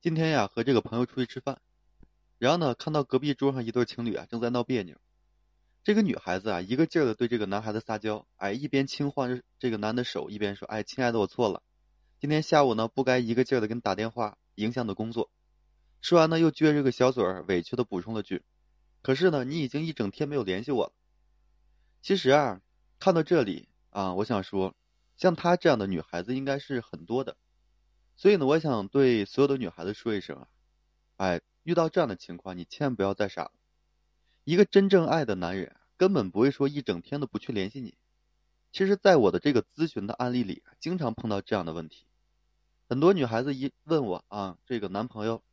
[0.00, 1.60] 今天呀，和这个朋友出去吃饭，
[2.38, 4.96] 然后呢，看到隔壁桌上一对情侣啊，正在闹别扭。
[5.82, 11.64] 这个女孩子啊，一个劲儿的对这个男孩子撒娇，哎，一边轻晃着这个男的手，一边说：“哎，亲爱的，我错了，
[12.20, 15.32] 今天下午呢，不该一个劲儿的给你打电话，影响的工作。”
[16.00, 18.44] 说完呢，又撅着个小嘴儿，委屈的补充了句
[19.02, 20.92] ：“可是呢，你已经一整天没有联系我了。”
[22.02, 22.60] 其实啊，
[23.00, 24.76] 看到这里啊，我想说，
[25.16, 27.36] 像她这样的女孩子应该是很多的。
[28.18, 30.48] 所以呢，我想对所有的女孩子说一声啊，
[31.18, 33.52] 哎，遇到这样的情况，你千万不要再傻了。
[34.42, 37.94] 一个真正爱的男人，根本不会说一整天都不去联系你。
[38.72, 42.06] 其实，在我的这个咨询的案例里，经常碰到这样的问题。
[42.88, 45.44] 很多女孩子一问我啊，这个男朋友，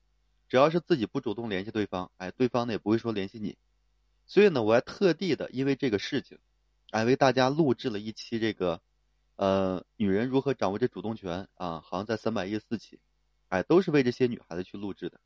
[0.50, 3.58] 只要是自己不主动联系对方，哎，对方呢也不会说联系你。
[4.26, 6.40] 所以呢，我还特地的因为这个事情，
[6.90, 8.82] 哎，为大家录制了一期这个。
[9.36, 11.82] 呃，女人如何掌握这主动权啊？
[11.82, 13.00] 好像在三百一十四期，
[13.50, 15.20] 哎，都是为这些女孩子去录制的。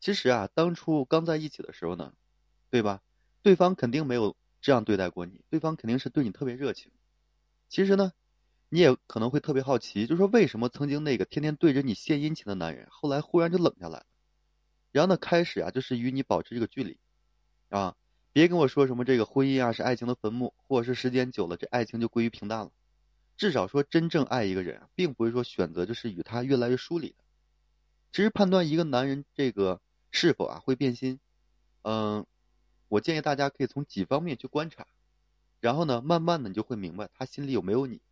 [0.00, 2.14] 其实啊，当初刚在一起的时候呢，
[2.70, 3.02] 对吧？
[3.42, 6.92] 对方肯定没有这样对待过你，对方肯定是对你特别热情。
[7.68, 8.12] 其实呢，
[8.68, 14.06] 你也可能会特别好奇，就说为什么曾经那个天天对着你献殷勤的男人，后来忽然就冷下来了？
[14.92, 16.98] 然后呢，开始啊，就是与你保持这个距离，
[17.68, 17.96] 啊，
[18.32, 22.72] 别跟我说什么这个婚姻啊是爱情的坟墓，或者是时间久了这爱情就归于平淡了。
[23.40, 27.24] 至少说，真正爱一个人，并不是说选择就是与他越来越疏离的。
[28.12, 31.18] 其实判断一个男人这个是否啊会变心，
[31.80, 32.26] 嗯，
[32.88, 34.86] 我建议大家可以从几方面去观察，
[35.58, 38.02] 然后呢，慢慢的你就会明白他心里有没有你。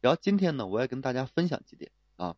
[0.00, 2.36] 然后今天呢，我也跟大家分享几点啊。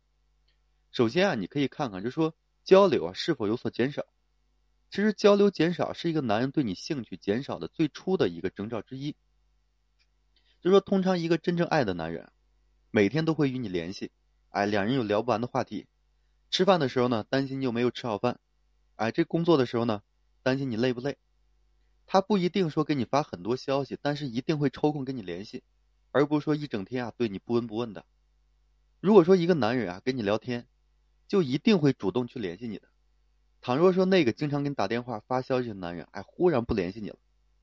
[0.91, 4.03] 首先啊，你可以看看，就说交流啊是否有所减少。
[4.89, 9.15] 其实交流减少是一个男人对你兴趣减少的最初的一个征兆之一。
[10.61, 12.31] 就说，通常一个真正爱的男人，
[12.91, 14.11] 每天都会与你联系，
[14.49, 15.87] 哎，两人有聊不完的话题。
[16.51, 18.39] 吃饭的时候呢，担心你有没有吃好饭，
[18.95, 20.03] 哎，这工作的时候呢，
[20.43, 21.17] 担心你累不累。
[22.05, 25.63] 他不一定说给你发很多消息，但是一定会抽空跟你联系，
[26.11, 28.05] 而不是说一整天啊对你不闻不问的。
[28.99, 30.67] 如果说一个男人啊跟你聊天，
[31.27, 32.87] 就一定会主动去联系你的。
[33.61, 37.17] 倘若说那个经常给你打电话发消息的男人，哎，忽然不联系你了，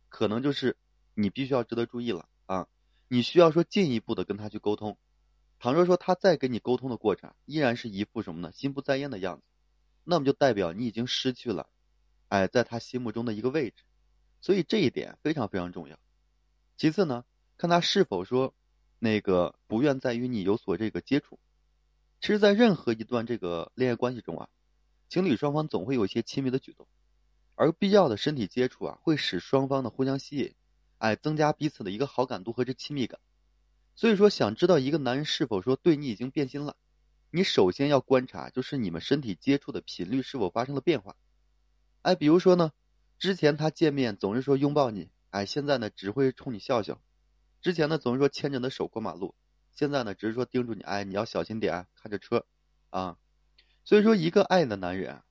[0.08, 0.76] 可能就是
[1.14, 2.66] 你必须要值得注意了啊。
[3.08, 4.98] 你需要说进一步的跟他去沟通，
[5.58, 8.52] 倘若说他再跟你沟通的过程依然是一副什么呢？
[8.52, 9.42] 心不在焉的样子，
[10.04, 11.68] 那么就代表你已经失去了，
[12.28, 13.82] 哎，在他心目中的一个位置，
[14.40, 15.98] 所以这一点非常非常重要。
[16.76, 17.24] 其次呢，
[17.56, 18.54] 看他是否说
[18.98, 21.40] 那个不愿再与你有所这个接触。
[22.20, 24.48] 其实，在任何一段这个恋爱关系中啊，
[25.08, 26.86] 情侣双方总会有一些亲密的举动，
[27.54, 30.54] 而必要的身体接触啊，会使双方的互相吸引。
[30.98, 33.18] 哎，增加彼此的一个好感度和这亲密感。
[33.94, 36.76] 所以说，想知道一个男人是否说对你已经变心了，
[37.30, 41.16] 你首先要观察，就是你们身体接触的频率是否发生了变化。
[42.02, 42.72] 哎，比如说呢，
[43.18, 46.94] 之前他见面总是说拥抱你，哎，现在呢只会冲你笑笑；
[47.60, 49.34] 之前呢总是说牵着你的手过马路，
[49.74, 52.46] 现在呢只是说叮嘱你，哎，你要小心点，看着车，
[52.90, 53.18] 啊。
[53.84, 55.22] 所以说，一个爱你的男人，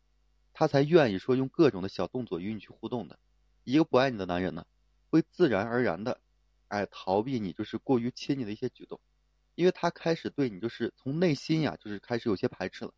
[0.52, 3.20] 他才愿意说用各种的小动作与你去互动的。
[3.64, 4.66] 一个不爱你的男人呢？
[5.10, 6.20] 会自然而然的，
[6.68, 9.00] 哎，逃避你就是过于亲密的一些举动，
[9.56, 12.94] 因为他开始对你就是从内心呀，就是开始有些排斥了。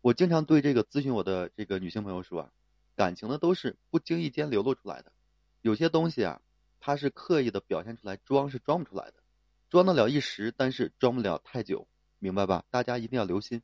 [0.00, 2.52] 我经常对这个咨询我的这个女性朋友说啊，
[2.96, 5.12] 感情呢都是不经意间流露出来的，
[5.60, 6.40] 有些东西啊，
[6.80, 9.14] 它是刻意的表现出来，装是装不出来的，
[9.70, 11.86] 装得了一时，但是装不了太久，
[12.18, 12.64] 明白吧？
[12.70, 13.62] 大家一定要留心。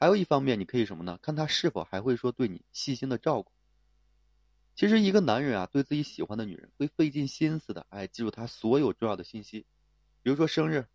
[0.00, 1.18] 还有一方面，你可以什么呢？
[1.20, 3.52] 看他是否还会说对你细心的照顾。
[4.76, 9.66] 其实，一个男人啊，对自己喜欢的女人会费尽心思的，哎，记住她所有重要的信息，
[10.22, 10.86] 比如说生日。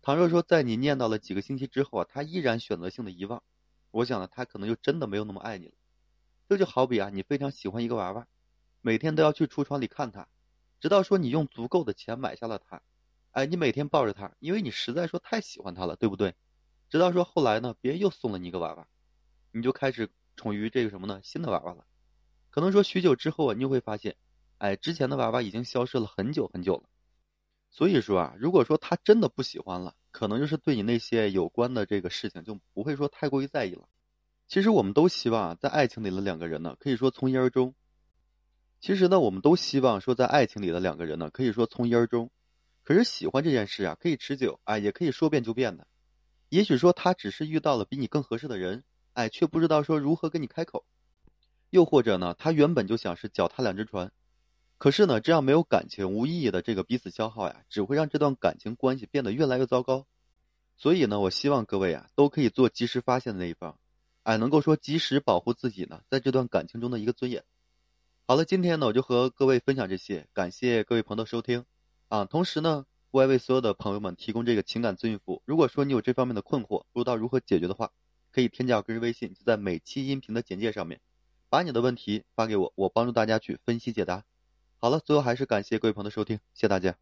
[0.00, 3.42] 倘若说在你念叨了几个星期之后啊，他依然选择性的遗忘，
[3.90, 5.74] 我想呢，他可能就真的没有那么爱你了。
[6.46, 8.26] 这就好比啊，你非常喜欢一个娃娃，
[8.82, 10.28] 每天都要去橱窗里看它，
[10.78, 12.82] 直到说你用足够的钱买下了它，
[13.30, 16.34] 哎，你每天抱着它，因为你实在说太喜欢它了，对不对？
[16.90, 18.86] 直到说后来呢，别人又送了你一个娃娃，
[19.52, 21.20] 你就开始宠于这个什么呢？
[21.22, 21.86] 新的娃娃了。
[22.54, 24.14] 可能说许久之后啊，你就会发现，
[24.58, 26.84] 哎，之前的娃娃已经消失了很久很久了。
[27.72, 33.88] 所以说啊，如果说他真的不喜欢了，可能就是对你那些有关的这个事情就不会说太过于在意了。
[34.46, 37.74] 其实我们都希望在爱情里的两个人呢，可以说从一而终。
[38.78, 42.30] 其实呢，我们都希望说在爱情里的两个人呢，可以说从一而终。
[42.84, 45.88] 可是喜欢这件事啊，可以持久，哎，也可以说变就变的。
[46.50, 48.84] 也许说他只是遇到了比你更合适的人，
[49.14, 50.84] 哎，却不知道说如何跟你开口。
[51.74, 54.12] 又或者呢，他原本就想是脚踏两只船，
[54.78, 60.06] 可是呢，这样没有感情、无意义的这个彼此消耗呀，只会让这段感情关系变得越来越糟糕。
[60.76, 63.76] 所以呢，我希望各位啊，都可以做及时发现的那一方，
[64.22, 67.42] 哎，能够说及时保护自己呢，在这段感情中的一个尊严。
[68.28, 71.64] 好了，今天呢我就和各位分享这些，感谢各位朋友的收听
[72.06, 72.24] 啊。
[72.24, 75.42] 同时呢，我也为所有的朋友们提供这个情感咨询服务。
[75.44, 77.90] 如果说你有这方面的困惑，不知道如何解决的话，
[78.30, 81.00] 可以添加我个人微信，就在每期音频的简介上面，
[81.54, 84.24] 把你的问题发给我，我帮助大家去分析解答。
[84.80, 86.96] 好了，最后还是感谢各位朋友的收听，谢谢大家。